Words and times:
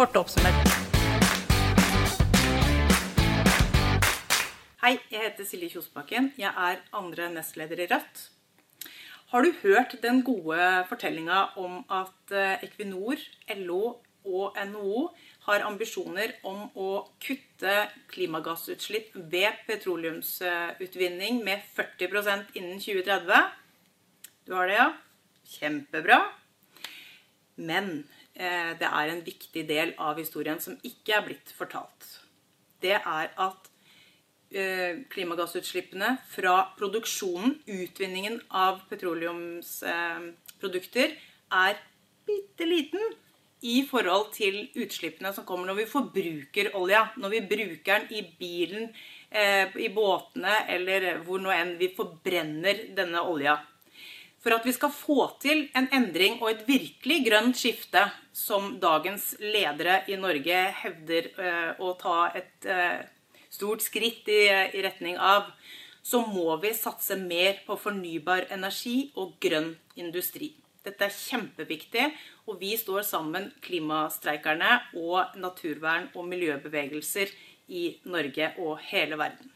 Kort 0.00 0.14
oppsummert. 0.16 0.70
Hei, 4.80 4.94
jeg 5.12 5.26
heter 5.26 5.44
Silje 5.44 5.74
Kjosbakken. 5.74 6.30
Jeg 6.40 6.48
er 6.56 6.78
andre 6.96 7.26
nestleder 7.34 7.82
i 7.84 7.88
Rødt. 7.90 8.22
Har 9.34 9.44
du 9.44 9.50
hørt 9.60 9.98
den 10.00 10.22
gode 10.24 10.70
fortellinga 10.88 11.42
om 11.60 11.82
at 11.92 12.32
eh, 12.32 12.64
Equinor, 12.64 13.20
LO 13.60 13.82
og 14.24 14.56
NHO 14.72 15.04
har 15.50 15.68
ambisjoner 15.68 16.32
om 16.48 16.64
å 16.80 16.88
kutte 17.20 17.76
klimagassutslipp 18.08 19.12
ved 19.20 19.60
petroleumsutvinning 19.68 21.44
med 21.44 21.60
40% 21.76 22.56
innen 22.56 22.80
2030? 22.80 23.52
Du 24.48 24.56
har 24.56 24.72
det, 24.72 24.80
ja? 24.80 24.92
Kjempebra. 25.58 26.22
Men 27.60 28.08
eh, 28.34 28.78
det 28.80 28.88
er 28.88 29.08
en 29.12 29.24
viktig 29.26 29.68
del 29.68 29.94
av 30.00 30.18
historien 30.20 30.60
som 30.62 30.78
ikke 30.86 31.12
er 31.18 31.26
blitt 31.28 31.50
fortalt. 31.56 32.20
Det 32.80 32.96
er 32.96 33.28
at 33.36 33.70
eh, 34.50 34.98
klimagassutslippene 35.12 36.18
fra 36.32 36.72
produksjonen, 36.78 37.62
utvinningen 37.68 38.40
av 38.48 38.80
petroleumsprodukter, 38.90 41.08
er 41.50 41.74
bitte 42.26 42.64
liten 42.68 43.00
i 43.60 43.84
forhold 43.84 44.32
til 44.32 44.70
utslippene 44.80 45.34
som 45.36 45.44
kommer 45.44 45.66
når 45.68 45.76
vi 45.82 45.86
forbruker 45.90 46.70
olja. 46.78 47.08
Når 47.20 47.28
vi 47.34 47.40
bruker 47.50 47.98
den 47.98 48.06
i 48.16 48.22
bilen, 48.38 48.94
eh, 49.30 49.76
i 49.76 49.88
båtene 49.92 50.64
eller 50.68 51.18
hvor 51.26 51.38
nå 51.42 51.50
enn 51.52 51.78
vi 51.80 51.94
forbrenner 51.96 52.76
denne 52.96 53.20
olja. 53.20 53.58
For 54.40 54.56
at 54.56 54.64
vi 54.64 54.72
skal 54.72 54.92
få 54.94 55.26
til 55.42 55.66
en 55.76 55.88
endring 55.92 56.38
og 56.40 56.48
et 56.48 56.62
virkelig 56.68 57.18
grønt 57.26 57.58
skifte, 57.60 58.06
som 58.32 58.78
dagens 58.80 59.34
ledere 59.42 60.00
i 60.08 60.16
Norge 60.16 60.62
hevder 60.80 61.28
eh, 61.36 61.82
å 61.82 61.92
ta 62.00 62.30
et 62.38 62.64
eh, 62.64 63.02
stort 63.52 63.84
skritt 63.84 64.30
i, 64.32 64.46
retning 64.80 65.18
av, 65.20 65.50
så 66.00 66.22
må 66.24 66.56
vi 66.62 66.72
satse 66.72 67.18
mer 67.20 67.60
på 67.66 67.76
fornybar 67.76 68.48
energi 68.54 69.10
og 69.20 69.36
grønn 69.44 69.74
industri. 70.00 70.54
Dette 70.80 71.10
er 71.10 71.12
kjempeviktig, 71.12 72.08
og 72.48 72.56
vi 72.62 72.72
står 72.80 73.04
sammen, 73.04 73.50
klimastreikerne 73.60 74.78
og 74.96 75.36
naturvern- 75.36 76.08
og 76.14 76.24
miljøbevegelser 76.32 77.34
i 77.68 77.90
Norge 78.08 78.54
og 78.56 78.78
hele 78.88 79.20
verden. 79.20 79.52